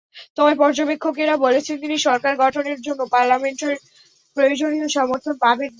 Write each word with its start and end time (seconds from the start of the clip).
তবে 0.37 0.53
পর্যবেক্ষকেরা 0.55 1.35
বলছেন, 1.37 1.75
তিনি 1.83 1.95
সরকার 2.07 2.33
গঠনের 2.43 2.79
জন্য 2.81 3.01
পার্লামেন্টের 3.11 3.75
প্রয়োজনীয় 4.37 4.87
সমর্থন 4.89 5.35
পাবেন 5.43 5.59
না। 5.59 5.69